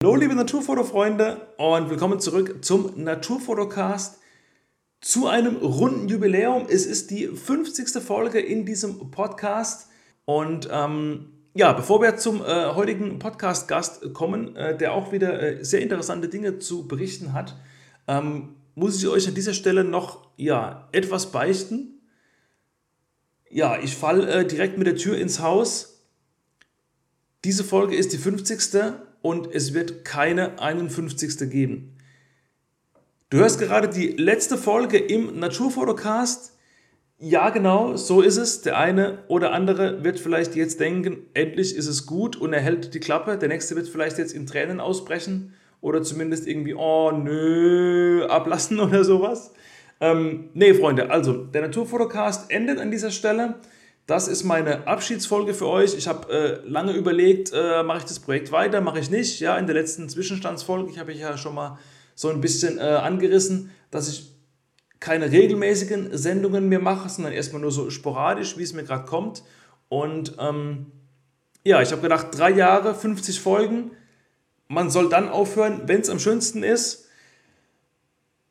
[0.00, 4.20] Hallo liebe Naturfotofreunde und willkommen zurück zum Naturfotocast
[5.00, 6.66] zu einem runden Jubiläum.
[6.68, 8.00] Es ist die 50.
[8.00, 9.88] Folge in diesem Podcast
[10.24, 15.64] und ähm, ja, bevor wir zum äh, heutigen Podcast-Gast kommen, äh, der auch wieder äh,
[15.64, 17.56] sehr interessante Dinge zu berichten hat,
[18.06, 22.02] ähm, muss ich euch an dieser Stelle noch ja, etwas beichten.
[23.50, 26.04] Ja, ich falle äh, direkt mit der Tür ins Haus.
[27.42, 28.62] Diese Folge ist die 50
[29.28, 31.50] und es wird keine 51.
[31.50, 31.98] geben.
[33.28, 36.56] Du hörst gerade die letzte Folge im Naturfotocast.
[37.18, 38.62] Ja, genau, so ist es.
[38.62, 42.94] Der eine oder andere wird vielleicht jetzt denken, endlich ist es gut und er hält
[42.94, 43.36] die Klappe.
[43.36, 49.04] Der nächste wird vielleicht jetzt in Tränen ausbrechen oder zumindest irgendwie, oh nö, ablassen oder
[49.04, 49.52] sowas.
[50.00, 53.56] Ähm, nee, Freunde, also der Naturfotocast endet an dieser Stelle.
[54.08, 55.94] Das ist meine Abschiedsfolge für euch.
[55.94, 59.38] Ich habe äh, lange überlegt, äh, mache ich das Projekt weiter, mache ich nicht.
[59.38, 61.78] Ja, in der letzten Zwischenstandsfolge, ich habe ich ja schon mal
[62.14, 64.32] so ein bisschen äh, angerissen, dass ich
[64.98, 69.42] keine regelmäßigen Sendungen mehr mache, sondern erstmal nur so sporadisch, wie es mir gerade kommt.
[69.90, 70.86] Und ähm,
[71.62, 73.90] ja, ich habe gedacht, drei Jahre, 50 Folgen.
[74.68, 77.10] Man soll dann aufhören, wenn es am schönsten ist.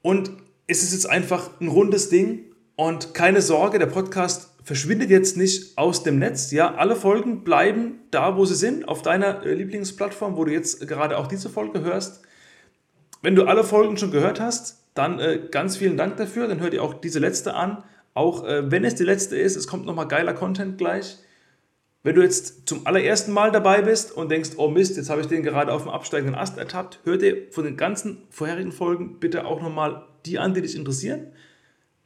[0.04, 0.34] Und
[0.68, 2.46] es ist jetzt einfach ein rundes Ding.
[2.76, 6.52] Und keine Sorge, der Podcast verschwindet jetzt nicht aus dem Netz.
[6.52, 10.86] Ja, alle Folgen bleiben da, wo sie sind, auf deiner äh, Lieblingsplattform, wo du jetzt
[10.86, 12.22] gerade auch diese Folge hörst.
[13.22, 16.50] Wenn du alle Folgen schon gehört hast, dann äh, ganz vielen Dank dafür.
[16.50, 17.82] Dann hört ihr auch diese letzte an.
[18.14, 21.18] Auch äh, wenn es die letzte ist, es kommt nochmal geiler Content gleich.
[22.04, 25.28] Wenn du jetzt zum allerersten Mal dabei bist und denkst, oh Mist, jetzt habe ich
[25.28, 29.46] den gerade auf dem absteigenden Ast ertappt, hör dir von den ganzen vorherigen Folgen bitte
[29.46, 31.28] auch nochmal die an, die dich interessieren.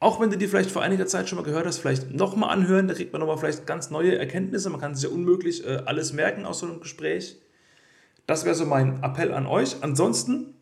[0.02, 2.88] Auch wenn du die vielleicht vor einiger Zeit schon mal gehört hast, vielleicht nochmal anhören,
[2.88, 4.68] da kriegt man nochmal vielleicht ganz neue Erkenntnisse.
[4.68, 7.36] Man kann sich ja unmöglich äh, alles merken aus so einem Gespräch.
[8.26, 9.76] Das wäre so mein Appell an euch.
[9.80, 10.54] Ansonsten,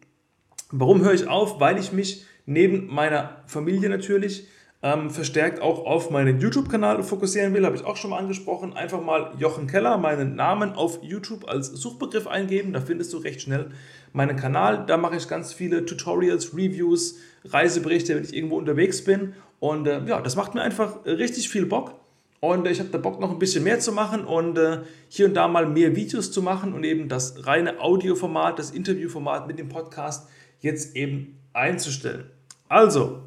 [0.70, 1.58] warum höre ich auf?
[1.58, 4.46] Weil ich mich neben meiner Familie natürlich
[4.82, 8.74] ähm, verstärkt auch auf meinen YouTube-Kanal fokussieren will, habe ich auch schon mal angesprochen.
[8.74, 13.40] Einfach mal Jochen Keller, meinen Namen auf YouTube als Suchbegriff eingeben, da findest du recht
[13.40, 13.70] schnell
[14.12, 14.84] meinen Kanal.
[14.84, 19.34] Da mache ich ganz viele Tutorials, Reviews, Reiseberichte, wenn ich irgendwo unterwegs bin.
[19.58, 21.94] Und äh, ja, das macht mir einfach richtig viel Bock.
[22.40, 25.26] Und äh, ich habe da Bock, noch ein bisschen mehr zu machen und äh, hier
[25.26, 29.58] und da mal mehr Videos zu machen und eben das reine Audioformat, das Interviewformat mit
[29.58, 30.28] dem Podcast
[30.60, 32.30] jetzt eben einzustellen.
[32.68, 33.22] Also,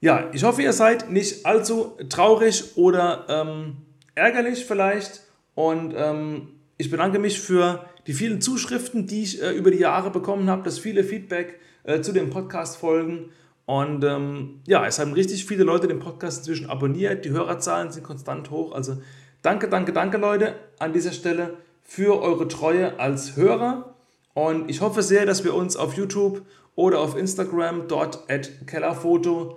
[0.00, 3.78] ja, ich hoffe, ihr seid nicht allzu traurig oder ähm,
[4.14, 5.22] ärgerlich vielleicht.
[5.54, 10.10] Und ähm, ich bedanke mich für die vielen Zuschriften, die ich äh, über die Jahre
[10.10, 13.30] bekommen habe, das viele Feedback äh, zu den Podcast-Folgen.
[13.64, 17.24] Und ähm, ja, es haben richtig viele Leute den Podcast inzwischen abonniert.
[17.24, 18.72] Die Hörerzahlen sind konstant hoch.
[18.72, 18.98] Also
[19.42, 23.94] danke, danke, danke Leute an dieser Stelle für eure Treue als Hörer.
[24.34, 26.42] Und ich hoffe sehr, dass wir uns auf YouTube
[26.74, 29.56] oder auf Instagram dort at Kellerfoto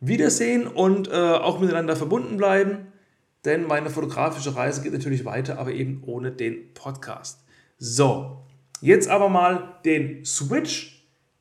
[0.00, 2.92] wiedersehen und äh, auch miteinander verbunden bleiben.
[3.44, 7.44] Denn meine fotografische Reise geht natürlich weiter, aber eben ohne den Podcast.
[7.78, 8.44] So,
[8.80, 10.95] jetzt aber mal den Switch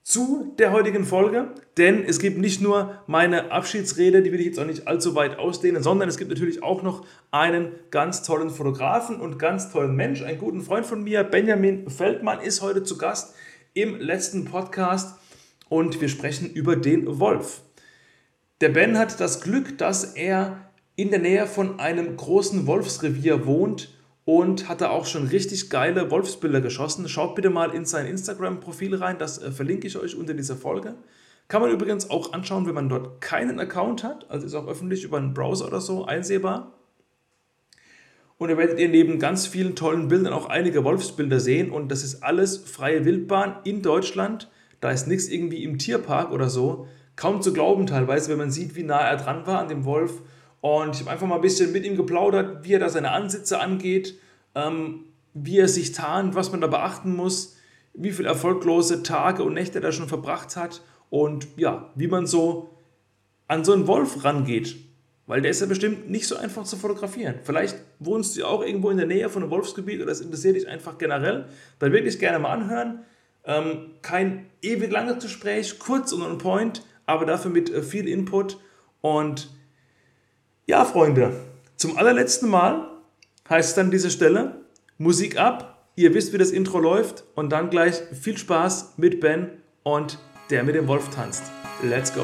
[0.06, 1.48] zu der heutigen Folge,
[1.80, 5.40] denn es gibt nicht nur meine Abschiedsrede, die will ich jetzt auch nicht allzu weit
[5.40, 10.22] ausdehnen, sondern es gibt natürlich auch noch einen ganz tollen Fotografen und ganz tollen Mensch,
[10.22, 13.34] einen guten Freund von mir, Benjamin Feldmann, ist heute zu Gast
[13.74, 15.18] im letzten Podcast
[15.70, 17.64] und wir sprechen über den Wolf.
[18.62, 23.95] Der Ben hat das Glück, dass er in der Nähe von einem großen Wolfsrevier wohnt
[24.26, 27.08] und hat da auch schon richtig geile Wolfsbilder geschossen.
[27.08, 30.96] Schaut bitte mal in sein Instagram-Profil rein, das äh, verlinke ich euch unter dieser Folge.
[31.48, 35.04] Kann man übrigens auch anschauen, wenn man dort keinen Account hat, also ist auch öffentlich
[35.04, 36.74] über einen Browser oder so einsehbar.
[38.38, 42.04] Und da werdet ihr neben ganz vielen tollen Bildern auch einige Wolfsbilder sehen und das
[42.04, 44.50] ist alles freie Wildbahn in Deutschland.
[44.82, 46.88] Da ist nichts irgendwie im Tierpark oder so.
[47.16, 50.22] Kaum zu glauben teilweise, wenn man sieht, wie nah er dran war an dem Wolf
[50.66, 53.60] und ich habe einfach mal ein bisschen mit ihm geplaudert, wie er da seine Ansitze
[53.60, 54.16] angeht,
[54.56, 55.04] ähm,
[55.36, 57.58] wie er sich tarnt, was man da beachten muss,
[57.94, 60.82] wie viele erfolglose Tage und Nächte er da schon verbracht hat
[61.12, 62.72] und ja, wie man so
[63.48, 64.76] an so einen Wolf rangeht.
[65.28, 67.36] Weil der ist ja bestimmt nicht so einfach zu fotografieren.
[67.44, 70.68] Vielleicht wohnst du auch irgendwo in der Nähe von einem Wolfsgebiet oder das interessiert dich
[70.68, 71.46] einfach generell.
[71.78, 73.06] Dann wirklich gerne mal anhören.
[73.46, 78.58] Ähm, kein ewig langes Gespräch, kurz und on point, aber dafür mit äh, viel Input.
[79.02, 79.55] Und
[80.66, 81.34] ja, Freunde,
[81.78, 82.88] zum allerletzten Mal
[83.50, 84.62] heißt es dann an dieser Stelle
[84.98, 85.90] Musik ab.
[85.96, 87.24] Ihr wisst, wie das Intro läuft.
[87.36, 90.20] Und dann gleich viel Spaß mit Ben und
[90.50, 91.44] der mit dem Wolf tanzt.
[91.84, 92.24] Let's go!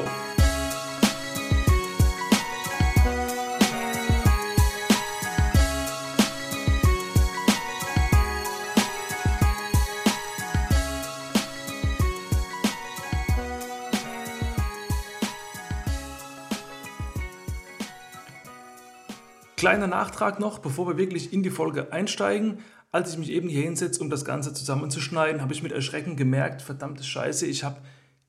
[19.62, 22.58] Kleiner Nachtrag noch, bevor wir wirklich in die Folge einsteigen.
[22.90, 26.62] Als ich mich eben hier hinsetze, um das Ganze zusammenzuschneiden, habe ich mit Erschrecken gemerkt,
[26.62, 27.76] verdammte Scheiße, ich habe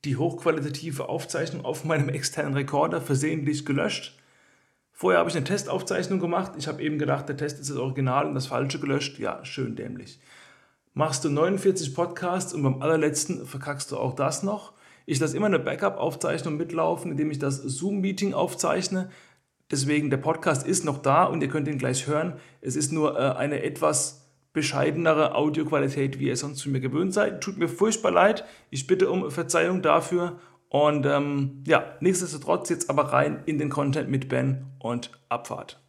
[0.06, 4.16] die hochqualitative Aufzeichnung auf meinem externen Rekorder versehentlich gelöscht.
[4.92, 6.52] Vorher habe ich eine Testaufzeichnung gemacht.
[6.60, 9.18] Ich habe eben gedacht, der Test ist das Original und das Falsche gelöscht.
[9.18, 10.20] Ja, schön dämlich.
[10.94, 14.74] Machst du 49 Podcasts und beim allerletzten verkackst du auch das noch.
[15.08, 19.10] Ich lasse immer eine Backup-Aufzeichnung mitlaufen, indem ich das Zoom-Meeting aufzeichne.
[19.74, 22.36] Deswegen, der Podcast ist noch da und ihr könnt ihn gleich hören.
[22.62, 27.42] Es ist nur äh, eine etwas bescheidenere Audioqualität, wie ihr sonst von mir gewöhnt seid.
[27.42, 28.46] Tut mir furchtbar leid.
[28.70, 30.40] Ich bitte um Verzeihung dafür.
[30.70, 35.82] Und ähm, ja, nichtsdestotrotz jetzt aber rein in den Content mit Ben und Abfahrt.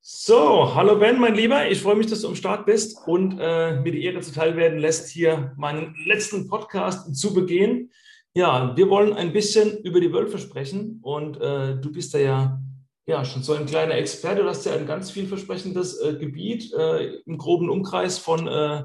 [0.00, 1.68] So, hallo Ben, mein Lieber.
[1.68, 4.78] Ich freue mich, dass du am Start bist und äh, mir die Ehre zuteil werden
[4.78, 7.90] lässt, hier meinen letzten Podcast zu begehen.
[8.34, 12.60] Ja, wir wollen ein bisschen über die Wölfe sprechen und äh, du bist da ja,
[13.08, 14.42] ja schon so ein kleiner Experte.
[14.42, 18.84] Du hast ja ein ganz vielversprechendes äh, Gebiet äh, im groben Umkreis von äh,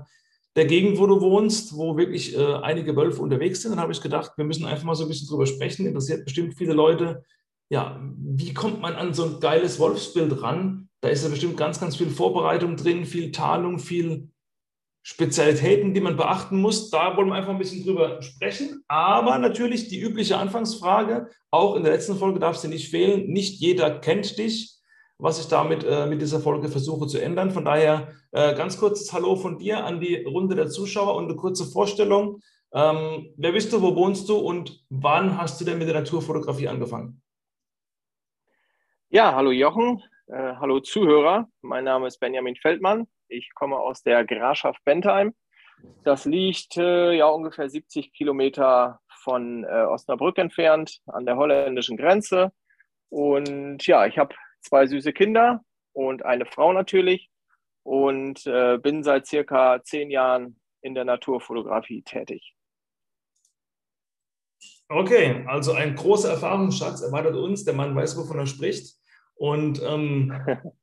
[0.55, 3.71] der Gegend, wo du wohnst, wo wirklich äh, einige Wölfe unterwegs sind.
[3.71, 5.85] Dann habe ich gedacht, wir müssen einfach mal so ein bisschen drüber sprechen.
[5.85, 7.23] Interessiert bestimmt viele Leute.
[7.69, 10.89] Ja, wie kommt man an so ein geiles Wolfsbild ran?
[11.01, 14.29] Da ist ja bestimmt ganz, ganz viel Vorbereitung drin, viel Tarnung, viel
[15.03, 16.89] Spezialitäten, die man beachten muss.
[16.89, 18.83] Da wollen wir einfach ein bisschen drüber sprechen.
[18.87, 23.27] Aber natürlich die übliche Anfangsfrage, auch in der letzten Folge darf sie nicht fehlen.
[23.27, 24.79] Nicht jeder kennt dich,
[25.17, 27.51] was ich damit äh, mit dieser Folge versuche zu ändern.
[27.51, 31.35] Von daher äh, ganz kurzes Hallo von dir an die Runde der Zuschauer und eine
[31.35, 32.39] kurze Vorstellung.
[32.73, 36.69] Ähm, wer bist du, wo wohnst du und wann hast du denn mit der Naturfotografie
[36.69, 37.21] angefangen?
[39.09, 41.47] Ja, hallo Jochen, äh, hallo Zuhörer.
[41.61, 43.05] Mein Name ist Benjamin Feldmann.
[43.33, 45.33] Ich komme aus der Grafschaft Bentheim.
[46.03, 52.51] Das liegt äh, ja ungefähr 70 Kilometer von äh, Osnabrück entfernt an der holländischen Grenze.
[53.09, 55.61] Und ja, ich habe zwei süße Kinder
[55.93, 57.31] und eine Frau natürlich
[57.81, 62.53] und äh, bin seit circa zehn Jahren in der Naturfotografie tätig.
[64.89, 67.65] Okay, also ein großer Erfahrungsschatz erwartet uns.
[67.65, 68.95] Der Mann weiß, wovon er spricht.
[69.35, 70.31] Und ähm,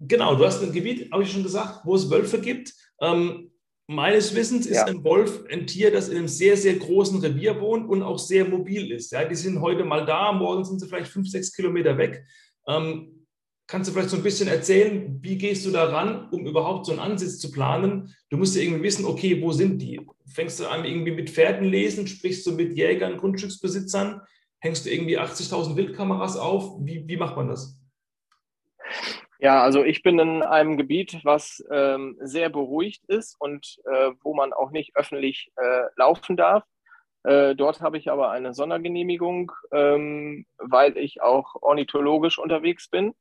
[0.00, 2.72] genau, du hast ein Gebiet, habe ich schon gesagt, wo es Wölfe gibt.
[3.00, 3.50] Ähm,
[3.86, 4.84] meines Wissens ist ja.
[4.84, 8.44] ein Wolf ein Tier, das in einem sehr, sehr großen Revier wohnt und auch sehr
[8.46, 9.12] mobil ist.
[9.12, 12.24] Ja, die sind heute mal da, morgen sind sie vielleicht fünf, sechs Kilometer weg.
[12.66, 13.26] Ähm,
[13.66, 17.00] kannst du vielleicht so ein bisschen erzählen, wie gehst du daran, um überhaupt so einen
[17.00, 18.14] Ansitz zu planen?
[18.30, 20.00] Du musst ja irgendwie wissen, okay, wo sind die?
[20.26, 22.06] Fängst du an, irgendwie mit Pferden lesen?
[22.06, 24.20] Sprichst du mit Jägern, Grundstücksbesitzern?
[24.60, 26.78] Hängst du irgendwie 80.000 Wildkameras auf?
[26.80, 27.78] Wie, wie macht man das?
[29.40, 34.34] Ja, also ich bin in einem Gebiet, was ähm, sehr beruhigt ist und äh, wo
[34.34, 36.64] man auch nicht öffentlich äh, laufen darf.
[37.22, 43.14] Äh, dort habe ich aber eine Sondergenehmigung, ähm, weil ich auch ornithologisch unterwegs bin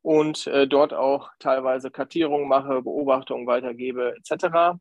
[0.00, 4.78] und äh, dort auch teilweise Kartierungen mache, Beobachtungen weitergebe etc.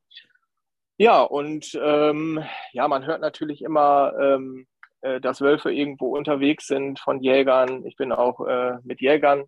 [0.98, 4.68] Ja, und ähm, ja, man hört natürlich immer ähm,
[5.02, 7.86] äh, dass Wölfe irgendwo unterwegs sind von Jägern.
[7.86, 9.46] Ich bin auch äh, mit Jägern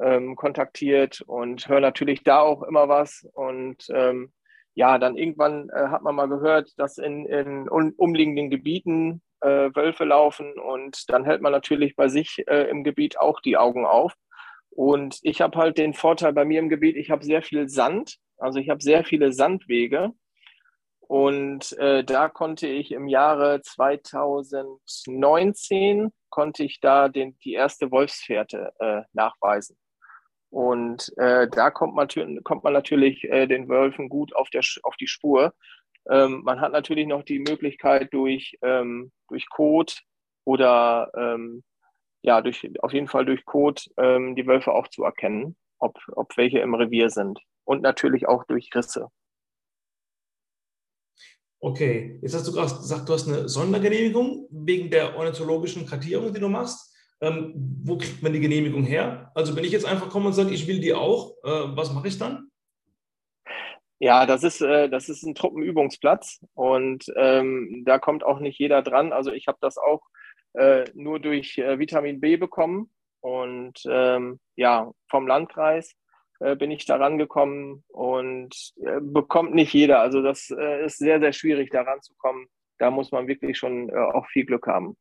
[0.00, 3.26] ähm, kontaktiert und höre natürlich da auch immer was.
[3.34, 4.32] Und ähm,
[4.74, 10.04] ja, dann irgendwann äh, hat man mal gehört, dass in, in umliegenden Gebieten äh, Wölfe
[10.04, 14.14] laufen und dann hält man natürlich bei sich äh, im Gebiet auch die Augen auf.
[14.70, 18.16] Und ich habe halt den Vorteil bei mir im Gebiet, ich habe sehr viel Sand,
[18.38, 20.12] also ich habe sehr viele Sandwege
[21.00, 28.72] und äh, da konnte ich im Jahre 2019 konnte ich da den, die erste Wolfsfährte
[28.78, 29.76] äh, nachweisen.
[30.52, 32.08] Und äh, da kommt man,
[32.44, 35.54] kommt man natürlich äh, den Wölfen gut auf, der, auf die Spur.
[36.10, 39.94] Ähm, man hat natürlich noch die Möglichkeit durch, ähm, durch Code
[40.44, 41.62] oder ähm,
[42.20, 46.36] ja, durch, auf jeden Fall durch Code ähm, die Wölfe auch zu erkennen, ob, ob
[46.36, 47.40] welche im Revier sind.
[47.64, 49.08] Und natürlich auch durch Risse.
[51.60, 56.40] Okay, jetzt hast du gerade gesagt, du hast eine Sondergenehmigung wegen der ornithologischen Kartierung, die
[56.40, 56.91] du machst.
[57.22, 57.52] Ähm,
[57.84, 59.30] wo kriegt man die Genehmigung her?
[59.36, 62.08] Also wenn ich jetzt einfach komme und sage, ich will die auch, äh, was mache
[62.08, 62.50] ich dann?
[64.00, 68.82] Ja, das ist, äh, das ist ein Truppenübungsplatz und ähm, da kommt auch nicht jeder
[68.82, 69.12] dran.
[69.12, 70.02] Also ich habe das auch
[70.54, 75.94] äh, nur durch äh, Vitamin B bekommen und ähm, ja, vom Landkreis
[76.40, 80.00] äh, bin ich da rangekommen und äh, bekommt nicht jeder.
[80.00, 82.48] Also das ist sehr, sehr schwierig, da ranzukommen.
[82.78, 84.96] Da muss man wirklich schon auch viel Glück haben.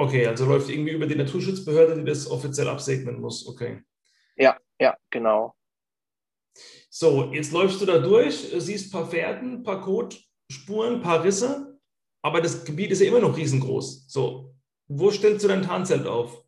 [0.00, 3.46] Okay, also läuft irgendwie über die Naturschutzbehörde, die das offiziell absegnen muss.
[3.46, 3.82] Okay.
[4.36, 5.54] Ja, ja, genau.
[6.88, 11.24] So, jetzt läufst du da durch, siehst ein paar Fährten, ein paar Kotspuren, ein paar
[11.24, 11.80] Risse,
[12.22, 14.08] aber das Gebiet ist ja immer noch riesengroß.
[14.08, 14.54] So,
[14.86, 16.44] wo stellst du dein Tarnzelt auf?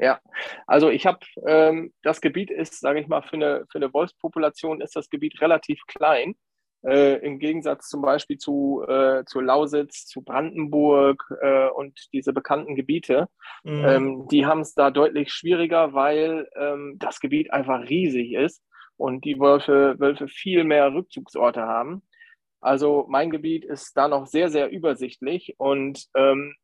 [0.00, 0.20] Ja,
[0.66, 4.80] also ich habe, ähm, das Gebiet ist, sage ich mal, für eine, für eine Wolfspopulation
[4.80, 6.36] ist das Gebiet relativ klein.
[6.86, 12.76] Äh, Im Gegensatz zum Beispiel zu, äh, zu Lausitz, zu Brandenburg äh, und diese bekannten
[12.76, 13.28] Gebiete.
[13.64, 13.84] Mhm.
[13.84, 18.62] Ähm, die haben es da deutlich schwieriger, weil ähm, das Gebiet einfach riesig ist
[18.96, 22.02] und die Wölfe, Wölfe viel mehr Rückzugsorte haben.
[22.60, 26.54] Also mein Gebiet ist da noch sehr, sehr übersichtlich und ähm,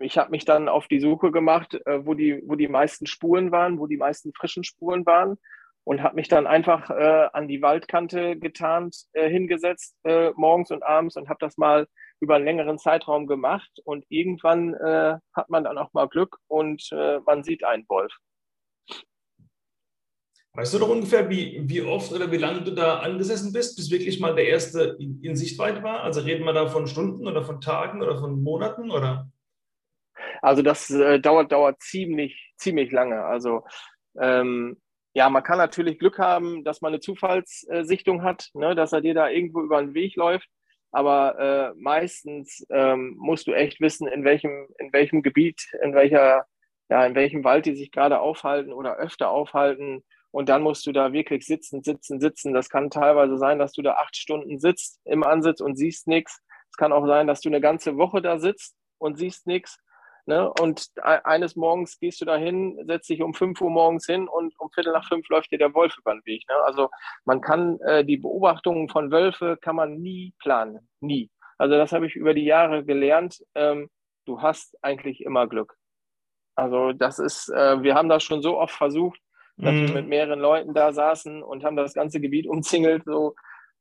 [0.00, 3.52] ich habe mich dann auf die Suche gemacht, äh, wo, die, wo die meisten Spuren
[3.52, 5.38] waren, wo die meisten frischen Spuren waren
[5.84, 10.82] und habe mich dann einfach äh, an die Waldkante getarnt äh, hingesetzt, äh, morgens und
[10.82, 11.86] abends und habe das mal
[12.20, 13.70] über einen längeren Zeitraum gemacht.
[13.84, 18.12] Und irgendwann äh, hat man dann auch mal Glück und äh, man sieht einen Wolf.
[20.54, 23.90] Weißt du doch ungefähr, wie, wie oft oder wie lange du da angesessen bist, bis
[23.90, 26.02] wirklich mal der erste in, in Sichtweite war?
[26.02, 29.30] Also reden wir da von Stunden oder von Tagen oder von Monaten oder?
[30.42, 33.24] Also das äh, dauert, dauert ziemlich, ziemlich lange.
[33.24, 33.64] Also
[34.20, 34.76] ähm,
[35.14, 39.14] ja, man kann natürlich Glück haben, dass man eine Zufallssichtung hat, ne, dass er dir
[39.14, 40.48] da irgendwo über den Weg läuft.
[40.90, 46.46] Aber äh, meistens ähm, musst du echt wissen, in welchem, in welchem Gebiet, in welcher,
[46.90, 50.04] ja, in welchem Wald die sich gerade aufhalten oder öfter aufhalten.
[50.30, 52.54] Und dann musst du da wirklich sitzen, sitzen, sitzen.
[52.54, 56.40] Das kann teilweise sein, dass du da acht Stunden sitzt im Ansitz und siehst nichts.
[56.70, 59.78] Es kann auch sein, dass du eine ganze Woche da sitzt und siehst nichts.
[60.26, 60.52] Ne?
[60.60, 64.70] Und eines Morgens gehst du dahin, setzt dich um 5 Uhr morgens hin und um
[64.70, 66.44] Viertel nach fünf läuft dir der Wolf über den Weg.
[66.48, 66.54] Ne?
[66.64, 66.90] Also
[67.24, 70.88] man kann äh, die Beobachtungen von Wölfe kann man nie planen.
[71.00, 71.30] Nie.
[71.58, 73.44] Also das habe ich über die Jahre gelernt.
[73.54, 73.88] Ähm,
[74.24, 75.74] du hast eigentlich immer Glück.
[76.54, 79.20] Also das ist, äh, wir haben das schon so oft versucht,
[79.56, 79.88] dass mhm.
[79.88, 83.34] wir mit mehreren Leuten da saßen und haben das ganze Gebiet umzingelt, so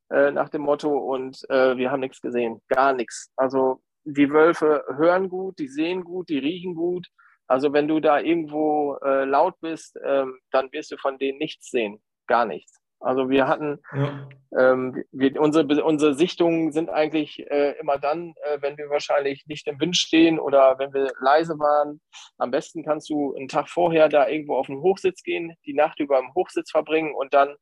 [0.10, 2.62] äh, nach dem Motto, und äh, wir haben nichts gesehen.
[2.68, 3.32] Gar nichts.
[3.36, 7.08] Also die Wölfe hören gut, die sehen gut, die riechen gut.
[7.48, 11.70] Also wenn du da irgendwo äh, laut bist, ähm, dann wirst du von denen nichts
[11.70, 12.82] sehen, gar nichts.
[13.02, 14.30] Also wir hatten, ja.
[14.58, 19.68] ähm, wir, unsere, unsere Sichtungen sind eigentlich äh, immer dann, äh, wenn wir wahrscheinlich nicht
[19.68, 22.00] im Wind stehen oder wenn wir leise waren.
[22.38, 26.00] Am besten kannst du einen Tag vorher da irgendwo auf den Hochsitz gehen, die Nacht
[26.00, 27.56] über im Hochsitz verbringen und dann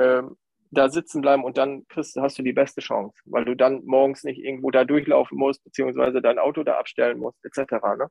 [0.00, 0.36] ähm,
[0.70, 4.24] da sitzen bleiben und dann kriegst, hast du die beste Chance, weil du dann morgens
[4.24, 7.72] nicht irgendwo da durchlaufen musst, beziehungsweise dein Auto da abstellen musst, etc.
[7.98, 8.08] Ne?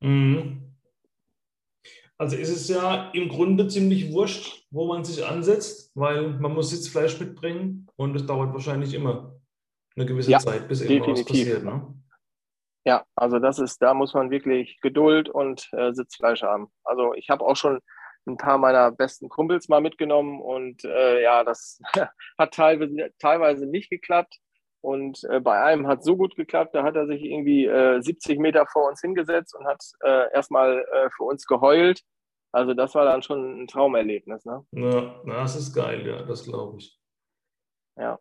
[0.00, 0.74] Mhm.
[2.16, 6.70] Also ist es ja im Grunde ziemlich wurscht, wo man sich ansetzt, weil man muss
[6.70, 9.40] Sitzfleisch mitbringen und es dauert wahrscheinlich immer
[9.96, 11.64] eine gewisse ja, Zeit, bis irgendwas passiert.
[11.64, 11.92] Ne?
[12.84, 16.68] Ja, also das ist, da muss man wirklich Geduld und äh, Sitzfleisch haben.
[16.84, 17.80] Also ich habe auch schon
[18.26, 21.80] ein paar meiner besten Kumpels mal mitgenommen und äh, ja, das
[22.38, 24.38] hat teilweise, teilweise nicht geklappt.
[24.80, 28.38] Und äh, bei einem hat so gut geklappt, da hat er sich irgendwie äh, 70
[28.38, 32.02] Meter vor uns hingesetzt und hat äh, erstmal äh, für uns geheult.
[32.52, 34.44] Also das war dann schon ein Traumerlebnis.
[34.44, 34.64] Ne?
[34.72, 37.00] Ja, das ist geil, ja, das glaube ich.
[37.96, 38.18] Ja.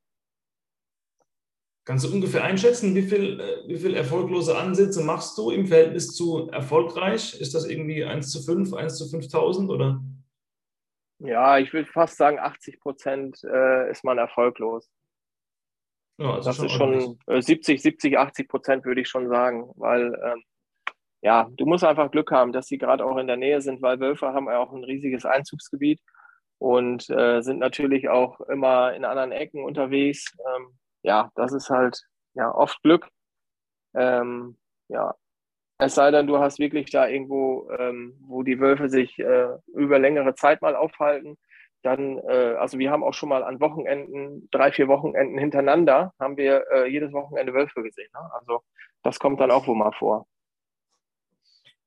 [1.86, 6.16] Kannst du ungefähr einschätzen, wie viel, äh, wie viel erfolglose Ansätze machst du im Verhältnis
[6.16, 7.40] zu erfolgreich?
[7.40, 10.02] Ist das irgendwie 1 zu 5, 1 zu 5000 oder?
[11.20, 14.90] Ja, ich würde fast sagen, 80 Prozent äh, ist man erfolglos.
[16.18, 19.70] Ja, also das schon ist schon äh, 70, 70, 80 Prozent würde ich schon sagen,
[19.76, 20.44] weil ähm,
[21.22, 24.00] ja, du musst einfach Glück haben, dass sie gerade auch in der Nähe sind, weil
[24.00, 26.02] Wölfe haben ja auch ein riesiges Einzugsgebiet
[26.60, 30.34] und äh, sind natürlich auch immer in anderen Ecken unterwegs.
[30.56, 32.02] Ähm, ja, das ist halt
[32.34, 33.10] ja oft Glück.
[33.94, 34.58] Ähm,
[34.88, 35.16] ja,
[35.78, 40.00] es sei denn, du hast wirklich da irgendwo, ähm, wo die Wölfe sich äh, über
[40.00, 41.38] längere Zeit mal aufhalten.
[41.84, 46.38] Dann, äh, also wir haben auch schon mal an Wochenenden, drei, vier Wochenenden hintereinander, haben
[46.38, 48.10] wir äh, jedes Wochenende Wölfe gesehen.
[48.14, 48.32] Ne?
[48.40, 48.62] Also
[49.04, 50.26] das kommt dann auch wohl mal vor.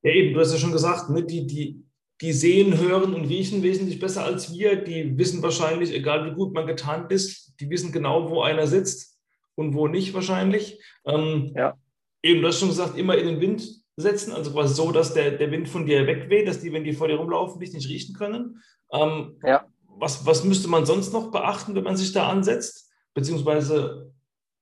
[0.02, 1.85] Ja, eben, du hast ja schon gesagt, ne, die, die,
[2.20, 4.76] die sehen, hören und riechen wesentlich besser als wir.
[4.76, 9.18] Die wissen wahrscheinlich, egal wie gut man getarnt ist, die wissen genau, wo einer sitzt
[9.54, 10.80] und wo nicht wahrscheinlich.
[11.04, 11.76] Ähm, ja.
[12.22, 15.32] Eben, du hast schon gesagt, immer in den Wind setzen, also quasi so, dass der,
[15.32, 18.14] der Wind von dir wegweht, dass die, wenn die vor dir rumlaufen, dich nicht riechen
[18.14, 18.62] können.
[18.92, 19.66] Ähm, ja.
[19.88, 22.90] was, was müsste man sonst noch beachten, wenn man sich da ansetzt?
[23.14, 24.12] Beziehungsweise,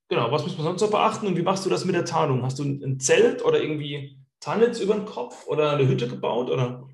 [0.08, 2.42] genau, was muss man sonst noch beachten und wie machst du das mit der Tarnung?
[2.42, 6.87] Hast du ein Zelt oder irgendwie Tarnnetz über den Kopf oder eine Hütte gebaut oder?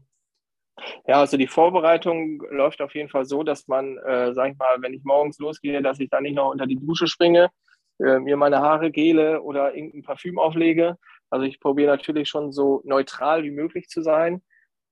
[1.10, 4.76] Ja, also die Vorbereitung läuft auf jeden Fall so, dass man, äh, sag ich mal,
[4.78, 7.50] wenn ich morgens losgehe, dass ich dann nicht noch unter die Dusche springe,
[7.98, 10.98] äh, mir meine Haare gele oder irgendein Parfüm auflege.
[11.28, 14.40] Also ich probiere natürlich schon so neutral wie möglich zu sein.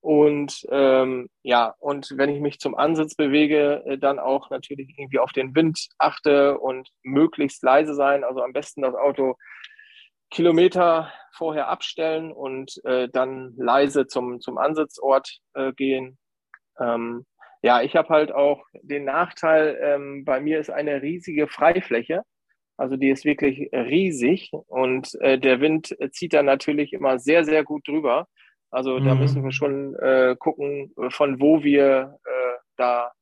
[0.00, 5.20] Und ähm, ja, und wenn ich mich zum Ansitz bewege, äh, dann auch natürlich irgendwie
[5.20, 8.24] auf den Wind achte und möglichst leise sein.
[8.24, 9.36] Also am besten das Auto
[10.30, 16.18] Kilometer vorher abstellen und äh, dann leise zum, zum Ansitzort äh, gehen.
[16.78, 17.26] Ähm,
[17.62, 22.22] ja, ich habe halt auch den Nachteil, ähm, bei mir ist eine riesige Freifläche.
[22.76, 27.64] Also die ist wirklich riesig und äh, der Wind zieht da natürlich immer sehr, sehr
[27.64, 28.28] gut drüber.
[28.70, 29.04] Also mhm.
[29.04, 33.12] da müssen wir schon äh, gucken, von wo wir äh, da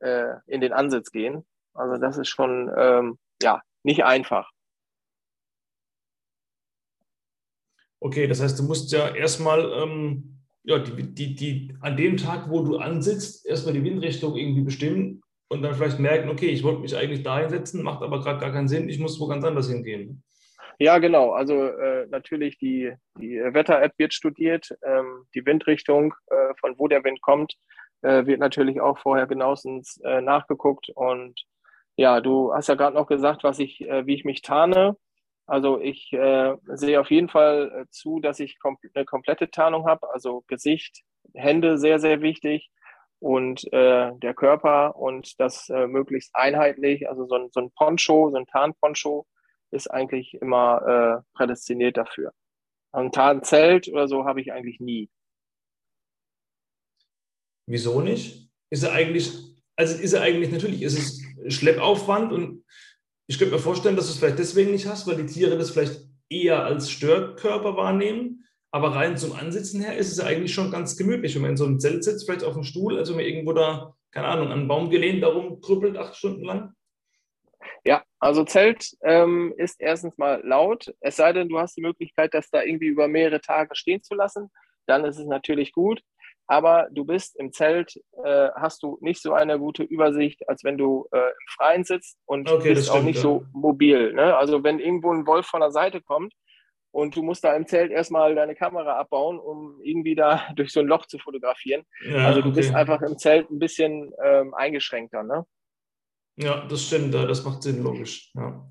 [0.00, 1.44] äh, in den Ansitz gehen.
[1.74, 4.50] Also das ist schon ähm, ja nicht einfach.
[8.04, 12.50] Okay, das heißt, du musst ja erstmal ähm, ja, die, die, die, an dem Tag,
[12.50, 16.80] wo du ansitzt, erstmal die Windrichtung irgendwie bestimmen und dann vielleicht merken, okay, ich wollte
[16.80, 19.70] mich eigentlich da hinsetzen, macht aber gerade gar keinen Sinn, ich muss wo ganz anders
[19.70, 20.24] hingehen.
[20.80, 21.30] Ja, genau.
[21.30, 27.04] Also äh, natürlich die, die Wetter-App wird studiert, ähm, die Windrichtung, äh, von wo der
[27.04, 27.54] Wind kommt,
[28.00, 30.88] äh, wird natürlich auch vorher genauestens äh, nachgeguckt.
[30.92, 31.40] Und
[31.94, 34.96] ja, du hast ja gerade noch gesagt, was ich, äh, wie ich mich tarne.
[35.46, 39.86] Also ich äh, sehe auf jeden Fall äh, zu, dass ich kom eine komplette Tarnung
[39.86, 41.02] habe, also Gesicht,
[41.34, 42.70] Hände sehr, sehr wichtig
[43.18, 47.08] und äh, der Körper und das äh, möglichst einheitlich.
[47.08, 49.26] Also so ein, so ein Poncho, so ein Tarnponcho
[49.70, 52.32] ist eigentlich immer äh, prädestiniert dafür.
[52.92, 55.08] Ein Tarnzelt oder so habe ich eigentlich nie.
[57.66, 58.50] Wieso nicht?
[58.70, 59.32] Ist er eigentlich,
[59.76, 62.64] also ist er eigentlich, natürlich ist es Schleppaufwand und
[63.26, 65.70] ich könnte mir vorstellen, dass du es vielleicht deswegen nicht hast, weil die Tiere das
[65.70, 68.44] vielleicht eher als Störkörper wahrnehmen.
[68.70, 71.66] Aber rein zum Ansitzen her ist es eigentlich schon ganz gemütlich, wenn man in so
[71.66, 74.68] einem Zelt sitzt, vielleicht auf dem Stuhl, also man irgendwo da, keine Ahnung, an einen
[74.68, 76.72] Baum gelehnt, darum krüppelt acht Stunden lang.
[77.84, 82.32] Ja, also Zelt ähm, ist erstens mal laut, es sei denn, du hast die Möglichkeit,
[82.32, 84.50] das da irgendwie über mehrere Tage stehen zu lassen,
[84.86, 86.02] dann ist es natürlich gut
[86.46, 90.76] aber du bist im Zelt, äh, hast du nicht so eine gute Übersicht, als wenn
[90.76, 93.22] du äh, im Freien sitzt und okay, bist stimmt, auch nicht ja.
[93.22, 94.12] so mobil.
[94.12, 94.36] Ne?
[94.36, 96.34] Also wenn irgendwo ein Wolf von der Seite kommt
[96.90, 100.80] und du musst da im Zelt erstmal deine Kamera abbauen, um irgendwie da durch so
[100.80, 101.84] ein Loch zu fotografieren.
[102.06, 102.56] Ja, also du okay.
[102.56, 105.22] bist einfach im Zelt ein bisschen ähm, eingeschränkter.
[105.22, 105.46] Ne?
[106.36, 108.32] Ja, das stimmt, das macht Sinn, logisch.
[108.34, 108.66] Ja.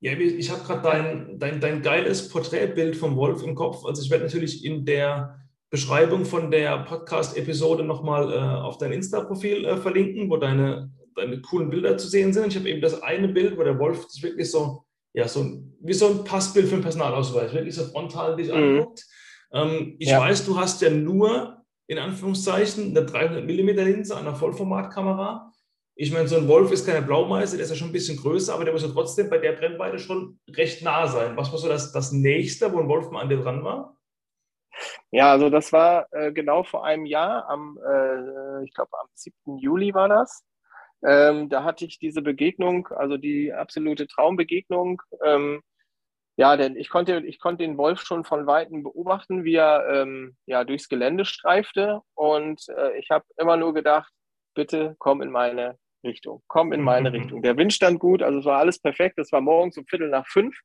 [0.00, 3.84] Ja, ich habe gerade dein, dein, dein geiles Porträtbild vom Wolf im Kopf.
[3.84, 5.38] Also ich werde natürlich in der
[5.70, 11.68] Beschreibung von der Podcast-Episode nochmal äh, auf dein Insta-Profil äh, verlinken, wo deine, deine coolen
[11.68, 12.46] Bilder zu sehen sind.
[12.48, 14.84] Ich habe eben das eine Bild, wo der Wolf sich wirklich so,
[15.14, 15.44] ja, so
[15.80, 18.54] wie so ein Passbild für einen Personalausweis, wirklich so frontal dich mhm.
[18.54, 19.04] anguckt.
[19.52, 20.20] Ähm, ich ja.
[20.20, 25.52] weiß, du hast ja nur in Anführungszeichen eine 300 mm Linse an einer Vollformatkamera.
[26.00, 28.54] Ich meine, so ein Wolf ist keine Blaumeister, der ist ja schon ein bisschen größer,
[28.54, 31.36] aber der muss ja trotzdem bei der Brennweite schon recht nah sein.
[31.36, 33.98] Was war so das, das Nächste, wo ein Wolf mal an dir dran war?
[35.10, 39.58] Ja, also das war äh, genau vor einem Jahr, am, äh, ich glaube am 7.
[39.58, 40.44] Juli war das.
[41.04, 45.02] Ähm, da hatte ich diese Begegnung, also die absolute Traumbegegnung.
[45.24, 45.62] Ähm,
[46.36, 50.36] ja, denn ich konnte, ich konnte den Wolf schon von Weitem beobachten, wie er ähm,
[50.46, 52.02] ja, durchs Gelände streifte.
[52.14, 54.12] Und äh, ich habe immer nur gedacht,
[54.54, 56.42] bitte komm in meine Richtung.
[56.46, 57.16] Komm in meine mhm.
[57.16, 57.42] Richtung.
[57.42, 59.18] Der Wind stand gut, also es war alles perfekt.
[59.18, 60.58] Es war morgens um Viertel nach fünf.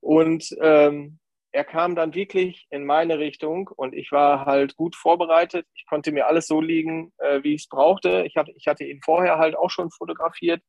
[0.00, 1.18] Und ähm,
[1.52, 5.66] er kam dann wirklich in meine Richtung und ich war halt gut vorbereitet.
[5.74, 8.24] Ich konnte mir alles so liegen, äh, wie ich es brauchte.
[8.26, 10.62] Ich hatte, ich hatte ihn vorher halt auch schon fotografiert.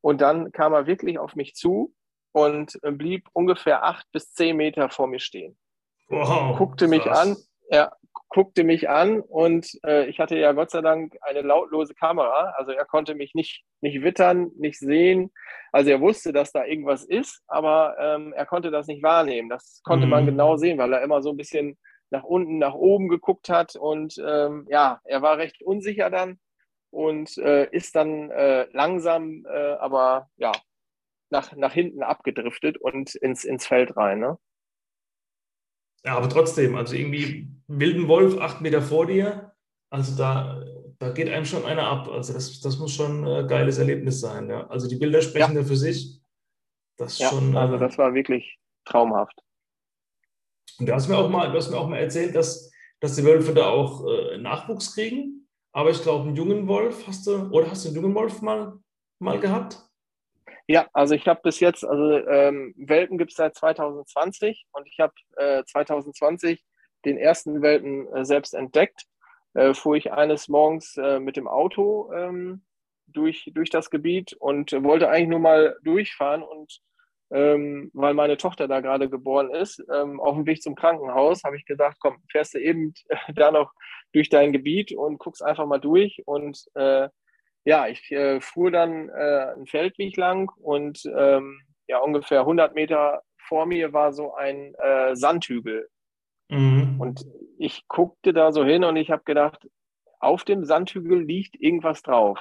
[0.00, 1.94] Und dann kam er wirklich auf mich zu
[2.32, 5.58] und äh, blieb ungefähr acht bis zehn Meter vor mir stehen.
[6.08, 7.18] Wow, guckte mich krass.
[7.18, 7.36] an,
[7.68, 7.96] er
[8.28, 12.54] guckte mich an und äh, ich hatte ja Gott sei Dank eine lautlose Kamera.
[12.56, 15.32] Also er konnte mich nicht, nicht wittern, nicht sehen.
[15.72, 19.48] Also er wusste, dass da irgendwas ist, aber ähm, er konnte das nicht wahrnehmen.
[19.48, 20.10] Das konnte mhm.
[20.10, 21.76] man genau sehen, weil er immer so ein bisschen
[22.10, 23.74] nach unten, nach oben geguckt hat.
[23.76, 26.38] Und ähm, ja, er war recht unsicher dann
[26.90, 30.52] und äh, ist dann äh, langsam, äh, aber ja,
[31.30, 34.20] nach, nach hinten abgedriftet und ins, ins Feld rein.
[34.20, 34.38] Ne?
[36.04, 39.52] Ja, aber trotzdem, also irgendwie wilden Wolf acht Meter vor dir,
[39.90, 40.62] also da,
[40.98, 42.08] da geht einem schon einer ab.
[42.08, 44.48] Also das, das muss schon ein geiles Erlebnis sein.
[44.48, 44.66] Ja.
[44.68, 46.20] Also die Bilder sprechen ja, ja für sich.
[46.96, 49.40] Das ja, schon, also äh, das war wirklich traumhaft.
[50.78, 53.24] Und du hast mir auch mal, du hast mir auch mal erzählt, dass, dass die
[53.24, 55.48] Wölfe da auch äh, Nachwuchs kriegen.
[55.72, 58.78] Aber ich glaube, einen jungen Wolf hast du, oder hast du einen jungen Wolf mal,
[59.18, 59.78] mal gehabt?
[60.70, 65.00] Ja, also ich habe bis jetzt, also ähm, Welpen gibt es seit 2020 und ich
[65.00, 66.64] habe äh, 2020
[67.04, 69.02] den ersten Welpen äh, selbst entdeckt.
[69.54, 72.62] Äh, fuhr ich eines Morgens äh, mit dem Auto ähm,
[73.08, 76.78] durch, durch das Gebiet und wollte eigentlich nur mal durchfahren und
[77.32, 81.56] ähm, weil meine Tochter da gerade geboren ist, ähm, auf dem Weg zum Krankenhaus, habe
[81.56, 82.94] ich gesagt, komm, fährst du eben
[83.34, 83.72] da noch
[84.12, 87.08] durch dein Gebiet und guckst einfach mal durch und äh,
[87.64, 93.22] ja, ich äh, fuhr dann äh, einen Feldweg lang und ähm, ja, ungefähr 100 Meter
[93.48, 95.88] vor mir war so ein äh, Sandhügel.
[96.48, 97.00] Mhm.
[97.00, 97.24] Und
[97.58, 99.66] ich guckte da so hin und ich habe gedacht,
[100.20, 102.38] auf dem Sandhügel liegt irgendwas drauf.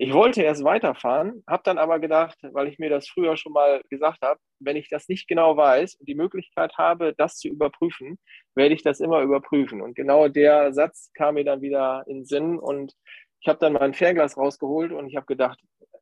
[0.00, 3.82] Ich wollte erst weiterfahren, habe dann aber gedacht, weil ich mir das früher schon mal
[3.90, 8.16] gesagt habe, wenn ich das nicht genau weiß und die Möglichkeit habe, das zu überprüfen,
[8.54, 9.82] werde ich das immer überprüfen.
[9.82, 12.94] Und genau der Satz kam mir dann wieder in den Sinn und
[13.40, 15.60] ich habe dann mein Fernglas rausgeholt und ich habe gedacht,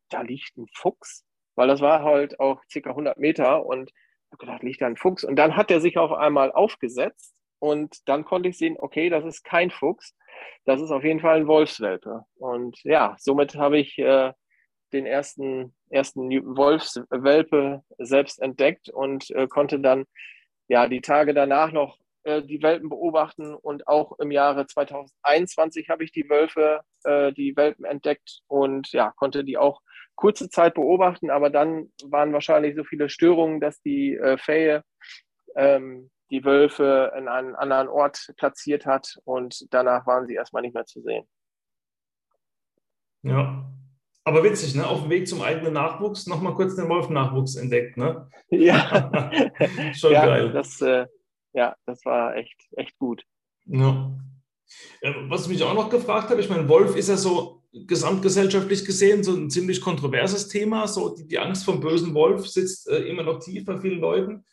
[0.09, 4.45] da liegt ein Fuchs, weil das war halt auch circa 100 Meter und ich habe
[4.45, 5.23] gedacht, liegt da ein Fuchs.
[5.23, 9.25] Und dann hat er sich auf einmal aufgesetzt und dann konnte ich sehen, okay, das
[9.25, 10.15] ist kein Fuchs,
[10.65, 12.25] das ist auf jeden Fall ein Wolfswelpe.
[12.35, 14.33] Und ja, somit habe ich äh,
[14.93, 20.05] den ersten, ersten Wolfswelpe selbst entdeckt und äh, konnte dann
[20.67, 21.97] ja die Tage danach noch
[22.27, 27.55] äh, die Welpen beobachten und auch im Jahre 2021 habe ich die Wölfe, äh, die
[27.55, 29.79] Welpen entdeckt und ja, konnte die auch
[30.15, 34.83] kurze Zeit beobachten, aber dann waren wahrscheinlich so viele Störungen, dass die äh, Fähe
[35.55, 40.75] ähm, die Wölfe in einen anderen Ort platziert hat und danach waren sie erstmal nicht
[40.75, 41.25] mehr zu sehen.
[43.21, 43.71] Ja,
[44.25, 44.85] aber witzig, ne?
[44.85, 48.29] Auf dem Weg zum eigenen Nachwuchs nochmal kurz den Wolf-Nachwuchs entdeckt, ne?
[48.49, 49.31] Ja.
[49.93, 50.51] Schon ja, geil.
[50.51, 51.07] Das, äh,
[51.57, 53.23] ja, das war echt, echt gut.
[53.65, 54.17] Ja.
[55.27, 59.23] Was ich mich auch noch gefragt habe, ich meine, Wolf ist ja so gesamtgesellschaftlich gesehen
[59.23, 60.87] so ein ziemlich kontroverses Thema.
[60.87, 64.45] So die, die Angst vom bösen Wolf sitzt äh, immer noch tief bei vielen Leuten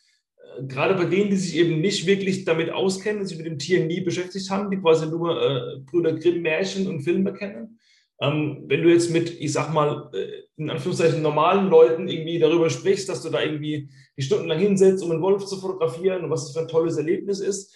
[0.67, 4.01] gerade bei denen, die sich eben nicht wirklich damit auskennen, sich mit dem Tier nie
[4.01, 7.79] beschäftigt haben, die quasi nur äh, Brüder Grimm Märchen und Filme kennen.
[8.21, 12.69] Ähm, wenn du jetzt mit, ich sag mal, äh, in Anführungszeichen normalen Leuten irgendwie darüber
[12.69, 16.45] sprichst, dass du da irgendwie die stundenlang hinsetzt, um einen Wolf zu fotografieren und was
[16.45, 17.75] das für ein tolles Erlebnis ist,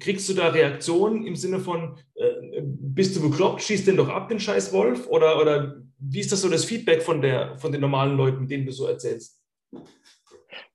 [0.00, 4.28] kriegst du da Reaktionen im Sinne von, äh, bist du bekloppt, schießt den doch ab,
[4.28, 5.06] den scheiß Wolf?
[5.08, 8.66] Oder, oder wie ist das so das Feedback von, der, von den normalen Leuten, denen
[8.66, 9.40] du so erzählst?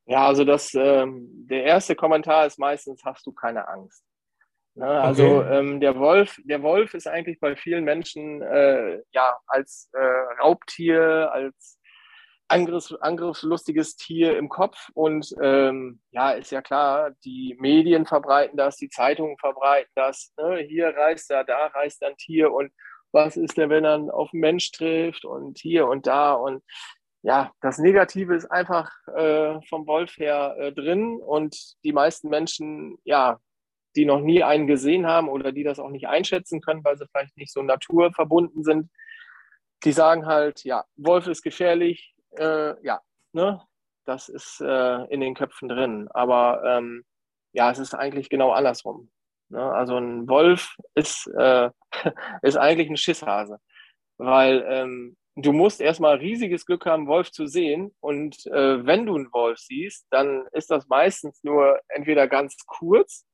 [0.06, 4.04] Ja, also das, ähm, der erste Kommentar ist meistens, hast du keine Angst.
[4.76, 4.88] Ne?
[4.88, 5.60] Also okay.
[5.60, 11.30] ähm, der Wolf, der Wolf ist eigentlich bei vielen Menschen äh, ja als äh, Raubtier,
[11.32, 11.78] als
[12.48, 18.76] Angriffs, angriffslustiges Tier im Kopf und ähm, ja, ist ja klar, die Medien verbreiten das,
[18.76, 20.34] die Zeitungen verbreiten das.
[20.38, 20.58] Ne?
[20.68, 22.72] Hier reist er, da reist ein Tier und
[23.14, 26.64] was ist denn, wenn er auf einen Mensch trifft und hier und da und
[27.24, 32.98] ja, das Negative ist einfach äh, vom Wolf her äh, drin und die meisten Menschen,
[33.04, 33.40] ja,
[33.96, 37.08] die noch nie einen gesehen haben oder die das auch nicht einschätzen können, weil sie
[37.08, 38.90] vielleicht nicht so naturverbunden sind,
[39.84, 43.02] die sagen halt, ja, Wolf ist gefährlich, äh, ja,
[43.34, 43.62] ne,
[44.06, 46.08] das ist äh, in den Köpfen drin.
[46.12, 47.04] Aber ähm,
[47.54, 49.12] ja, es ist eigentlich genau andersrum.
[49.50, 49.62] Ne?
[49.62, 51.70] Also ein Wolf ist, äh,
[52.42, 53.60] ist eigentlich ein Schisshase,
[54.18, 57.94] weil ähm, du musst erstmal riesiges Glück haben, Wolf zu sehen.
[58.00, 63.26] Und äh, wenn du einen Wolf siehst, dann ist das meistens nur entweder ganz kurz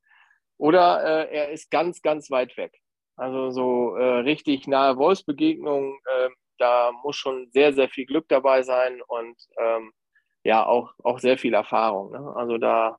[0.57, 2.73] oder äh, er ist ganz, ganz weit weg.
[3.15, 8.63] Also so äh, richtig nahe Wolfsbegegnungen, ähm, da muss schon sehr, sehr viel Glück dabei
[8.63, 9.91] sein und ähm,
[10.43, 12.11] ja, auch, auch sehr viel Erfahrung.
[12.11, 12.33] Ne?
[12.35, 12.97] Also da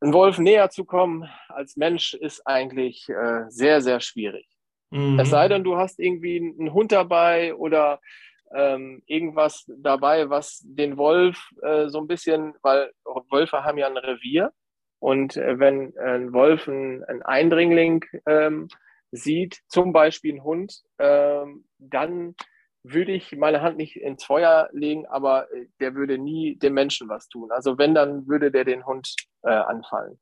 [0.00, 4.46] ein Wolf näher zu kommen als Mensch ist eigentlich äh, sehr, sehr schwierig.
[4.90, 5.18] Mhm.
[5.18, 8.00] Es sei denn, du hast irgendwie einen Hund dabei oder
[8.54, 12.92] ähm, irgendwas dabei, was den Wolf äh, so ein bisschen, weil
[13.30, 14.52] Wölfe haben ja ein Revier
[14.98, 18.68] und äh, wenn ein Wolf einen, einen Eindringling ähm,
[19.10, 22.34] sieht, zum Beispiel ein Hund, ähm, dann
[22.82, 27.08] würde ich meine Hand nicht ins Feuer legen, aber äh, der würde nie dem Menschen
[27.08, 27.50] was tun.
[27.50, 30.18] Also wenn, dann würde der den Hund äh, anfallen.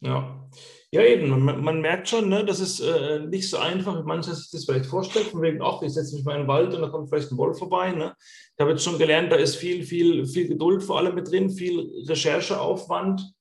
[0.00, 0.48] Ja.
[0.92, 1.28] Ja, eben.
[1.28, 4.64] Man, man merkt schon, ne, das ist äh, nicht so einfach, wie mancher sich das
[4.64, 5.26] vielleicht vorstellt.
[5.26, 7.38] Von wegen, ach, ich setze mich mal in den Wald und da kommt vielleicht ein
[7.38, 7.92] Wolf vorbei.
[7.92, 8.14] Ne?
[8.18, 11.50] Ich habe jetzt schon gelernt, da ist viel, viel, viel Geduld vor allem mit drin,
[11.50, 13.32] viel Rechercheaufwand,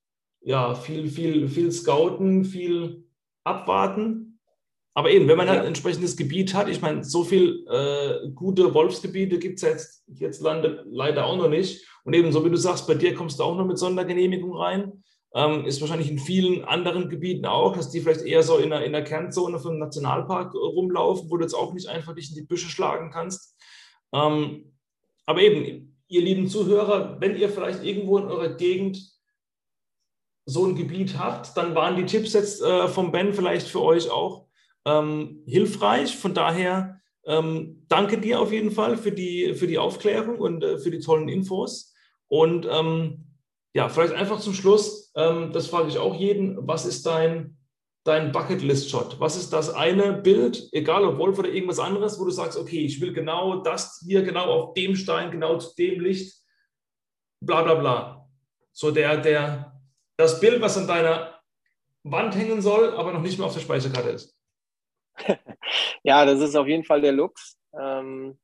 [0.41, 3.03] ja, viel, viel, viel Scouten, viel
[3.43, 4.39] Abwarten.
[4.97, 8.73] Aber eben, wenn man halt ein entsprechendes Gebiet hat, ich meine, so viele äh, gute
[8.73, 11.85] Wolfsgebiete gibt es jetzt, jetzt leider auch noch nicht.
[12.05, 15.03] Und eben, so wie du sagst, bei dir kommst du auch noch mit Sondergenehmigung rein.
[15.35, 18.85] Ähm, ist wahrscheinlich in vielen anderen Gebieten auch, dass die vielleicht eher so in der,
[18.85, 22.47] in der Kernzone vom Nationalpark rumlaufen, wo du jetzt auch nicht einfach dich in die
[22.47, 23.57] Büsche schlagen kannst.
[24.13, 24.71] Ähm,
[25.25, 28.97] aber eben, ihr lieben Zuhörer, wenn ihr vielleicht irgendwo in eurer Gegend
[30.45, 34.09] so ein Gebiet habt, dann waren die Tipps jetzt äh, vom Ben vielleicht für euch
[34.09, 34.47] auch
[34.85, 36.15] ähm, hilfreich.
[36.15, 40.77] Von daher ähm, danke dir auf jeden Fall für die, für die Aufklärung und äh,
[40.77, 41.93] für die tollen Infos.
[42.27, 43.34] Und ähm,
[43.75, 47.57] ja, vielleicht einfach zum Schluss, ähm, das frage ich auch jeden, was ist dein
[48.05, 49.19] dein Bucketlist-Shot?
[49.19, 52.85] Was ist das eine Bild, egal ob Wolf oder irgendwas anderes, wo du sagst, okay,
[52.85, 56.35] ich will genau das hier, genau auf dem Stein, genau zu dem Licht,
[57.41, 58.29] bla bla bla.
[58.71, 59.81] So der, der,
[60.17, 61.41] das Bild, was an deiner
[62.03, 64.37] Wand hängen soll, aber noch nicht mehr auf der Speicherkarte ist.
[66.03, 68.37] ja, das ist auf jeden Fall der Lux, ähm,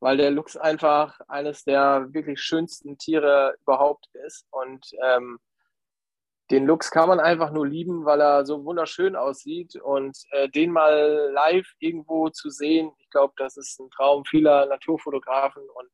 [0.00, 4.46] weil der Lux einfach eines der wirklich schönsten Tiere überhaupt ist.
[4.50, 5.38] Und ähm,
[6.50, 10.70] den Lux kann man einfach nur lieben, weil er so wunderschön aussieht und äh, den
[10.70, 15.90] mal live irgendwo zu sehen, ich glaube, das ist ein Traum vieler Naturfotografen und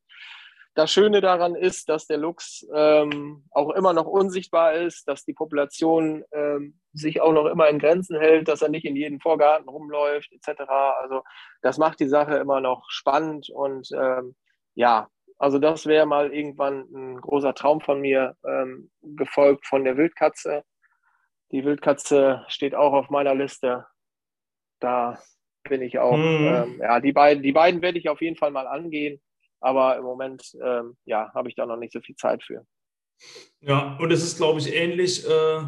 [0.75, 5.35] das Schöne daran ist, dass der Luchs ähm, auch immer noch unsichtbar ist, dass die
[5.35, 9.69] Population ähm, sich auch noch immer in Grenzen hält, dass er nicht in jedem Vorgarten
[9.69, 10.63] rumläuft, etc.
[11.01, 11.23] Also
[11.61, 14.35] das macht die Sache immer noch spannend und ähm,
[14.75, 15.09] ja,
[15.39, 20.65] also das wäre mal irgendwann ein großer Traum von mir, ähm, gefolgt von der Wildkatze.
[21.51, 23.85] Die Wildkatze steht auch auf meiner Liste.
[24.81, 25.19] Da
[25.65, 26.17] bin ich auch.
[26.17, 26.47] Mhm.
[26.47, 29.21] Ähm, ja, die beiden, die beiden werde ich auf jeden Fall mal angehen,
[29.62, 32.66] aber im Moment ähm, ja, habe ich da noch nicht so viel Zeit für.
[33.61, 35.62] Ja, und es ist, glaube ich, ähnlich äh,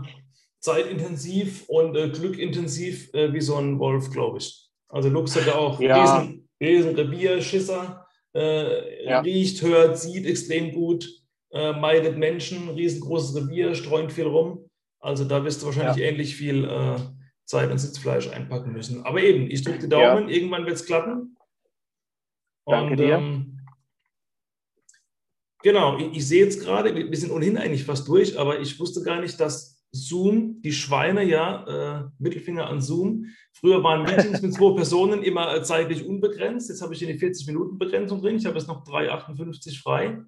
[0.60, 4.68] zeitintensiv und äh, glückintensiv äh, wie so ein Wolf, glaube ich.
[4.88, 6.20] Also Lux hat ja auch ja.
[6.20, 9.20] Riesen, Riesen Revier, Schisser äh, ja.
[9.20, 11.08] riecht, hört, sieht extrem gut,
[11.52, 14.68] äh, meidet Menschen, riesengroßes Revier, streunt viel rum.
[15.00, 16.10] Also da wirst du wahrscheinlich ja.
[16.10, 16.96] ähnlich viel äh,
[17.44, 19.04] Zeit und Sitzfleisch einpacken müssen.
[19.04, 20.34] Aber eben, ich drücke die Daumen, ja.
[20.34, 21.36] irgendwann wird es klappen.
[22.66, 23.16] Danke und, dir.
[23.16, 23.53] Ähm,
[25.64, 28.78] genau, ich, ich sehe jetzt gerade, wir, wir sind ohnehin eigentlich fast durch, aber ich
[28.78, 33.26] wusste gar nicht, dass Zoom, die Schweine, ja, äh, Mittelfinger an Zoom.
[33.52, 36.68] Früher waren Meetings mit zwei Personen immer äh, zeitlich unbegrenzt.
[36.68, 38.36] Jetzt habe ich hier eine 40-Minuten-Begrenzung drin.
[38.36, 40.18] Ich habe jetzt noch 3,58 frei.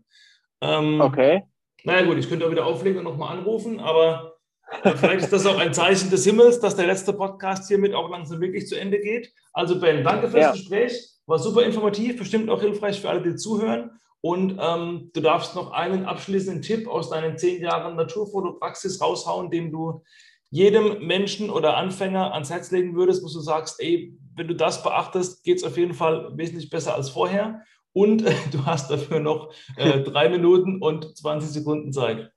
[0.61, 1.43] Ähm, okay.
[1.85, 4.37] Naja, gut, ich könnte auch wieder auflegen und nochmal anrufen, aber
[4.83, 8.09] äh, vielleicht ist das auch ein Zeichen des Himmels, dass der letzte Podcast hiermit auch
[8.09, 9.33] langsam wirklich zu Ende geht.
[9.53, 10.53] Also, Ben, danke fürs ja.
[10.53, 10.93] Gespräch.
[11.27, 13.91] War super informativ, bestimmt auch hilfreich für alle, die zuhören.
[14.27, 19.71] Und ähm, du darfst noch einen abschließenden Tipp aus deinen zehn Jahren Naturfotopraxis raushauen, den
[19.71, 20.03] du
[20.51, 24.83] jedem Menschen oder Anfänger ans Herz legen würdest, wo du sagst, ey, wenn du das
[24.83, 27.63] beachtest, geht es auf jeden Fall wesentlich besser als vorher.
[27.93, 32.33] Und äh, du hast dafür noch äh, drei Minuten und 20 Sekunden Zeit.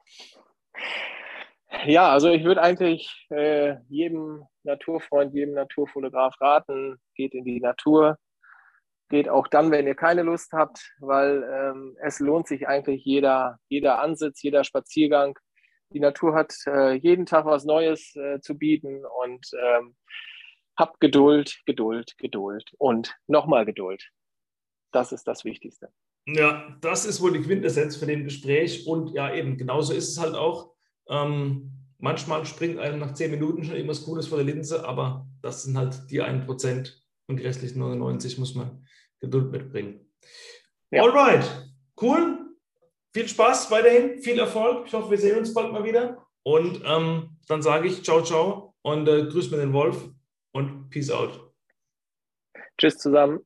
[1.87, 8.19] Ja, also ich würde eigentlich äh, jedem Naturfreund, jedem Naturfotograf raten, geht in die Natur,
[9.09, 13.59] geht auch dann, wenn ihr keine Lust habt, weil ähm, es lohnt sich eigentlich jeder,
[13.67, 15.37] jeder Ansitz, jeder Spaziergang.
[15.91, 19.95] Die Natur hat äh, jeden Tag was Neues äh, zu bieten und ähm,
[20.77, 24.09] habt Geduld, Geduld, Geduld und nochmal Geduld.
[24.91, 25.89] Das ist das Wichtigste.
[26.27, 30.19] Ja, das ist wohl die Quintessenz von dem Gespräch und ja, eben, genauso ist es
[30.19, 30.73] halt auch.
[31.07, 35.63] Ähm, manchmal springt einem nach zehn Minuten schon irgendwas Cooles vor der Linse, aber das
[35.63, 36.93] sind halt die 1%
[37.27, 38.85] und die restlichen 99 muss man
[39.19, 40.11] Geduld mitbringen.
[40.91, 41.03] Ja.
[41.03, 41.45] Alright,
[42.01, 42.55] cool.
[43.13, 44.87] Viel Spaß weiterhin, viel Erfolg.
[44.87, 46.25] Ich hoffe, wir sehen uns bald mal wieder.
[46.43, 50.09] Und ähm, dann sage ich ciao, ciao und äh, grüß mir den Wolf
[50.53, 51.51] und peace out.
[52.77, 53.45] Tschüss zusammen.